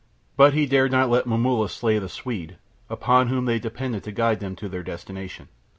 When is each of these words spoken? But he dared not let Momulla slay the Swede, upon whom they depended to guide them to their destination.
But 0.35 0.53
he 0.55 0.65
dared 0.65 0.91
not 0.91 1.11
let 1.11 1.27
Momulla 1.27 1.69
slay 1.69 1.99
the 1.99 2.09
Swede, 2.09 2.57
upon 2.89 3.27
whom 3.27 3.45
they 3.45 3.59
depended 3.59 4.03
to 4.05 4.11
guide 4.11 4.39
them 4.39 4.55
to 4.55 4.67
their 4.67 4.81
destination. 4.81 5.47